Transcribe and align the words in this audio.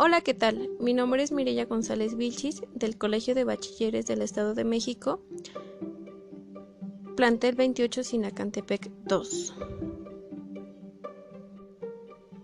Hola, 0.00 0.20
¿qué 0.20 0.32
tal? 0.32 0.70
Mi 0.78 0.94
nombre 0.94 1.24
es 1.24 1.32
Mireya 1.32 1.64
González 1.64 2.16
Vilchis 2.16 2.62
del 2.72 2.96
Colegio 2.96 3.34
de 3.34 3.42
Bachilleres 3.42 4.06
del 4.06 4.22
Estado 4.22 4.54
de 4.54 4.62
México, 4.62 5.20
plantel 7.16 7.56
28 7.56 8.04
Sinacantepec 8.04 8.92
2. 9.06 9.54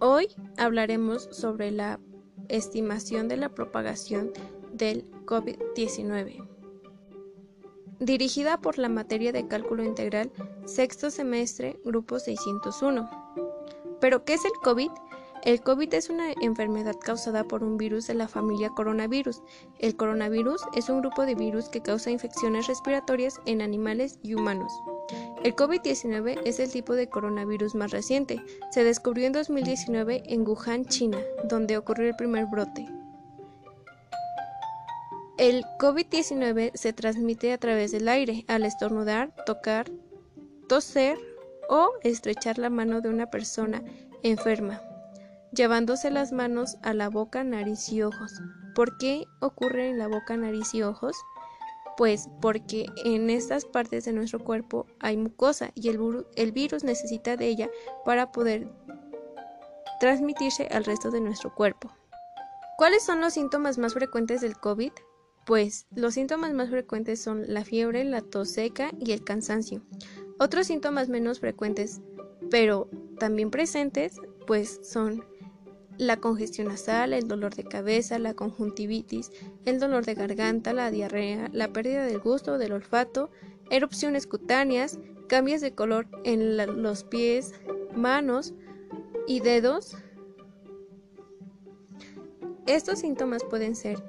Hoy 0.01 0.27
hablaremos 0.57 1.29
sobre 1.31 1.71
la 1.71 2.01
estimación 2.49 3.29
de 3.29 3.37
la 3.37 3.51
propagación 3.51 4.33
del 4.73 5.09
COVID-19. 5.25 6.49
Dirigida 8.01 8.61
por 8.61 8.79
la 8.79 8.89
materia 8.89 9.31
de 9.31 9.47
cálculo 9.47 9.85
integral, 9.85 10.33
sexto 10.65 11.09
semestre, 11.09 11.79
grupo 11.85 12.19
601. 12.19 13.09
¿Pero 14.01 14.25
qué 14.25 14.35
es 14.35 14.45
el 14.45 14.53
COVID? 14.61 14.91
El 15.45 15.61
COVID 15.61 15.93
es 15.93 16.09
una 16.09 16.33
enfermedad 16.41 16.97
causada 16.99 17.45
por 17.45 17.63
un 17.63 17.77
virus 17.77 18.07
de 18.07 18.15
la 18.15 18.29
familia 18.29 18.71
coronavirus. 18.71 19.43
El 19.79 19.95
coronavirus 19.95 20.63
es 20.75 20.89
un 20.89 21.03
grupo 21.03 21.27
de 21.27 21.35
virus 21.35 21.69
que 21.69 21.83
causa 21.83 22.11
infecciones 22.11 22.67
respiratorias 22.67 23.39
en 23.45 23.61
animales 23.61 24.19
y 24.23 24.33
humanos. 24.33 24.73
El 25.43 25.55
COVID-19 25.55 26.41
es 26.47 26.61
el 26.61 26.73
tipo 26.73 26.95
de 26.95 27.11
coronavirus 27.11 27.75
más 27.75 27.91
reciente. 27.91 28.43
Se 28.71 28.85
descubrió 28.85 29.27
en 29.27 29.35
2019 29.35 30.23
en 30.25 30.49
Wuhan, 30.49 30.87
China, 30.87 31.19
donde 31.47 31.77
ocurrió 31.77 32.09
el 32.09 32.17
primer 32.17 32.47
brote. 32.47 32.89
El 35.37 35.63
COVID-19 35.79 36.71
se 36.73 36.95
transmite 36.95 37.53
a 37.53 37.59
través 37.59 37.93
del 37.93 38.09
aire 38.09 38.47
al 38.49 38.65
estornudar, 38.65 39.35
tocar, 39.45 39.91
toser 40.71 41.19
o 41.69 41.91
estrechar 42.03 42.57
la 42.57 42.71
mano 42.71 43.03
de 43.03 43.11
una 43.11 43.27
persona 43.27 43.83
enferma 44.23 44.81
llevándose 45.55 46.11
las 46.11 46.33
manos 46.33 46.77
a 46.83 46.95
la 46.95 47.09
boca, 47.09 47.45
nariz 47.45 47.89
y 47.91 48.03
ojos. 48.03 48.41
¿Por 48.75 48.99
qué 48.99 49.25
ocurre 49.41 49.89
en 49.89 49.99
la 49.99 50.09
boca, 50.09 50.37
nariz 50.37 50.75
y 50.75 50.83
ojos? 50.83 51.17
Pues 51.97 52.29
porque 52.41 52.87
en 53.05 53.31
estas 53.31 53.65
partes 53.65 54.05
de 54.05 54.13
nuestro 54.13 54.41
cuerpo 54.41 54.87
hay 54.99 55.17
mucosa 55.17 55.71
y 55.75 55.89
el, 55.89 56.27
el 56.35 56.53
virus 56.53 56.83
necesita 56.83 57.37
de 57.37 57.47
ella 57.47 57.71
para 58.05 58.33
poder 58.33 58.69
transmitirse 60.01 60.67
al 60.67 60.85
resto 60.85 61.11
de 61.11 61.21
nuestro 61.21 61.55
cuerpo. 61.55 61.93
¿Cuáles 62.77 63.05
son 63.05 63.21
los 63.21 63.35
síntomas 63.35 63.79
más 63.79 63.95
frecuentes 63.95 64.41
del 64.41 64.57
COVID? 64.57 64.91
Pues 65.47 65.87
los 65.95 66.15
síntomas 66.15 66.53
más 66.53 66.71
frecuentes 66.71 67.23
son 67.23 67.45
la 67.47 67.65
fiebre, 67.65 68.03
la 68.03 68.23
tos 68.23 68.51
seca 68.51 68.91
y 68.99 69.13
el 69.13 69.23
cansancio. 69.23 69.83
Otros 70.41 70.67
síntomas 70.67 71.09
menos 71.09 71.39
frecuentes, 71.39 72.01
pero 72.51 72.89
también 73.21 73.51
presentes, 73.53 74.17
pues 74.47 74.81
son 74.83 75.25
la 75.99 76.19
congestión 76.19 76.69
nasal, 76.69 77.13
el 77.13 77.29
dolor 77.29 77.55
de 77.55 77.65
cabeza, 77.65 78.19
la 78.19 78.35
conjuntivitis, 78.35 79.31
el 79.65 79.79
dolor 79.79 80.05
de 80.05 80.15
garganta, 80.15 80.73
la 80.73 80.91
diarrea, 80.91 81.49
la 81.53 81.73
pérdida 81.73 82.05
del 82.05 82.21
gusto 82.21 82.53
o 82.53 82.59
del 82.59 82.73
olfato, 82.73 83.31
erupciones 83.71 84.27
cutáneas, 84.27 84.99
cambios 85.29 85.61
de 85.61 85.75
color 85.75 86.07
en 86.25 86.57
los 86.83 87.05
pies, 87.05 87.55
manos 87.95 88.55
y 89.27 89.41
dedos. 89.41 89.97
Estos 92.67 93.01
síntomas 93.01 93.45
pueden 93.45 93.77
ser 93.77 94.03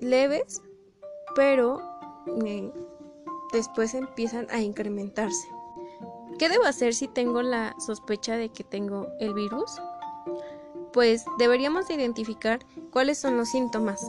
leves, 0.00 0.62
pero 1.36 1.80
eh, 2.44 2.72
después 3.52 3.94
empiezan 3.94 4.46
a 4.50 4.60
incrementarse. 4.60 5.46
¿Qué 6.38 6.48
debo 6.48 6.64
hacer 6.64 6.94
si 6.94 7.06
tengo 7.06 7.42
la 7.42 7.74
sospecha 7.78 8.36
de 8.36 8.48
que 8.48 8.64
tengo 8.64 9.08
el 9.20 9.34
virus? 9.34 9.78
Pues 10.92 11.24
deberíamos 11.38 11.90
identificar 11.90 12.60
cuáles 12.90 13.18
son 13.18 13.36
los 13.36 13.50
síntomas 13.50 14.00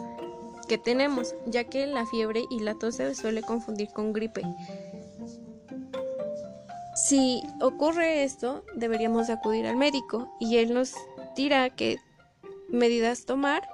que 0.68 0.78
tenemos, 0.78 1.36
ya 1.46 1.66
que 1.66 1.86
la 1.88 2.06
fiebre 2.06 2.46
y 2.50 2.60
la 2.60 2.76
tos 2.76 2.96
se 2.96 3.14
suele 3.16 3.42
confundir 3.42 3.90
con 3.90 4.14
gripe. 4.14 4.42
Si 6.96 7.42
ocurre 7.62 8.24
esto, 8.24 8.64
deberíamos 8.76 9.30
acudir 9.30 9.66
al 9.66 9.76
médico 9.76 10.30
y 10.40 10.58
él 10.58 10.74
nos 10.74 10.94
dirá 11.36 11.70
qué 11.70 11.98
medidas 12.70 13.26
tomar 13.26 13.68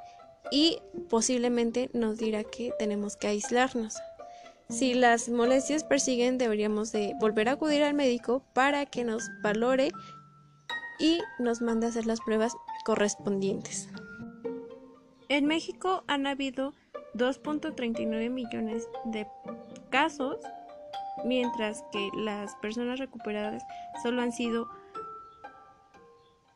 y 0.51 0.79
posiblemente 1.09 1.89
nos 1.93 2.17
dirá 2.17 2.43
que 2.43 2.73
tenemos 2.79 3.15
que 3.15 3.27
aislarnos. 3.27 3.95
Si 4.69 4.93
las 4.93 5.29
molestias 5.29 5.83
persiguen, 5.83 6.37
deberíamos 6.37 6.91
de 6.91 7.13
volver 7.19 7.47
a 7.47 7.53
acudir 7.53 7.83
al 7.83 7.93
médico 7.93 8.43
para 8.53 8.85
que 8.85 9.03
nos 9.03 9.23
valore 9.41 9.91
y 10.99 11.19
nos 11.39 11.61
mande 11.61 11.85
a 11.85 11.89
hacer 11.89 12.05
las 12.05 12.21
pruebas 12.21 12.55
correspondientes. 12.85 13.89
En 15.29 15.45
México 15.45 16.03
han 16.07 16.25
habido 16.25 16.73
2.39 17.13 18.29
millones 18.29 18.87
de 19.05 19.27
casos, 19.89 20.37
mientras 21.25 21.83
que 21.91 22.09
las 22.15 22.55
personas 22.55 22.99
recuperadas 22.99 23.63
solo 24.01 24.21
han 24.21 24.31
sido 24.31 24.67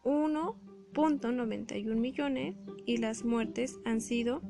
1.91 0.04 1.96
millones 1.96 2.56
y 2.86 2.98
las 2.98 3.24
muertes 3.24 3.80
han 3.86 4.02
sido 4.02 4.42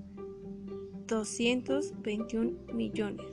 221 1.07 2.73
millones. 2.73 3.25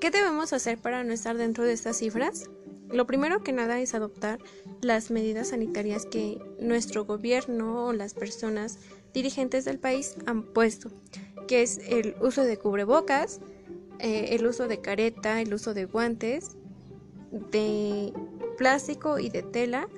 ¿Qué 0.00 0.10
debemos 0.10 0.52
hacer 0.52 0.78
para 0.78 1.04
no 1.04 1.12
estar 1.12 1.36
dentro 1.36 1.64
de 1.64 1.72
estas 1.72 1.98
cifras? 1.98 2.50
Lo 2.90 3.06
primero 3.06 3.42
que 3.42 3.52
nada 3.52 3.80
es 3.80 3.94
adoptar 3.94 4.38
las 4.80 5.10
medidas 5.10 5.48
sanitarias 5.48 6.06
que 6.06 6.38
nuestro 6.60 7.04
gobierno 7.04 7.86
o 7.86 7.92
las 7.92 8.14
personas 8.14 8.78
dirigentes 9.12 9.64
del 9.64 9.78
país 9.78 10.16
han 10.26 10.42
puesto, 10.42 10.90
que 11.48 11.62
es 11.62 11.78
el 11.88 12.14
uso 12.20 12.42
de 12.42 12.58
cubrebocas, 12.58 13.40
eh, 13.98 14.34
el 14.34 14.46
uso 14.46 14.68
de 14.68 14.80
careta, 14.80 15.40
el 15.40 15.54
uso 15.54 15.72
de 15.72 15.86
guantes, 15.86 16.56
de 17.30 18.12
plástico 18.58 19.18
y 19.18 19.28
de 19.28 19.42
tela, 19.42 19.88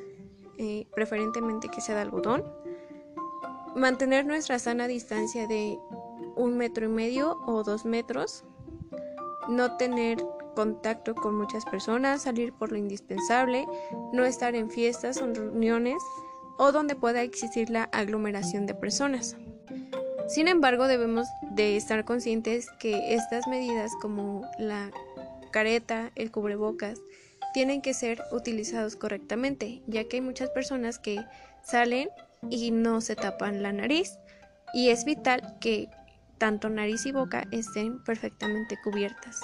eh, 0.58 0.86
preferentemente 0.94 1.68
que 1.68 1.80
sea 1.80 1.96
de 1.96 2.02
algodón, 2.02 2.44
mantener 3.74 4.24
nuestra 4.24 4.58
sana 4.58 4.86
distancia 4.86 5.46
de 5.46 5.78
un 6.34 6.56
metro 6.56 6.86
y 6.86 6.88
medio 6.88 7.38
o 7.46 7.62
dos 7.62 7.84
metros, 7.84 8.44
no 9.48 9.76
tener 9.76 10.24
contacto 10.56 11.14
con 11.14 11.36
muchas 11.36 11.64
personas, 11.64 12.22
salir 12.22 12.52
por 12.52 12.72
lo 12.72 12.78
indispensable, 12.78 13.66
no 14.12 14.24
estar 14.24 14.56
en 14.56 14.70
fiestas 14.70 15.22
o 15.22 15.32
reuniones 15.32 16.02
o 16.58 16.72
donde 16.72 16.96
pueda 16.96 17.22
existir 17.22 17.70
la 17.70 17.84
aglomeración 17.92 18.66
de 18.66 18.74
personas. 18.74 19.36
Sin 20.26 20.48
embargo, 20.48 20.88
debemos 20.88 21.28
de 21.52 21.76
estar 21.76 22.04
conscientes 22.04 22.66
que 22.80 23.14
estas 23.14 23.46
medidas 23.46 23.92
como 24.00 24.42
la 24.58 24.90
careta, 25.52 26.10
el 26.16 26.32
cubrebocas, 26.32 26.98
tienen 27.54 27.80
que 27.80 27.94
ser 27.94 28.22
utilizados 28.32 28.96
correctamente, 28.96 29.82
ya 29.86 30.04
que 30.04 30.16
hay 30.16 30.22
muchas 30.22 30.50
personas 30.50 30.98
que 30.98 31.24
salen 31.62 32.08
y 32.50 32.70
no 32.70 33.00
se 33.00 33.14
tapan 33.14 33.62
la 33.62 33.72
nariz 33.72 34.18
y 34.74 34.88
es 34.88 35.04
vital 35.04 35.56
que 35.60 35.88
tanto 36.38 36.68
nariz 36.68 37.06
y 37.06 37.12
boca 37.12 37.44
estén 37.50 38.02
perfectamente 38.02 38.76
cubiertas. 38.82 39.40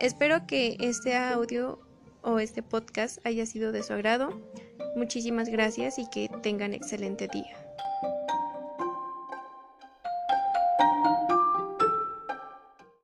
Espero 0.00 0.46
que 0.46 0.76
este 0.78 1.16
audio 1.16 1.80
o 2.22 2.38
este 2.38 2.62
podcast 2.62 3.18
haya 3.26 3.46
sido 3.46 3.72
de 3.72 3.82
su 3.82 3.92
agrado. 3.92 4.30
Muchísimas 4.94 5.48
gracias 5.48 5.98
y 5.98 6.08
que 6.08 6.30
tengan 6.40 6.72
excelente 6.72 7.26
día. 7.26 7.56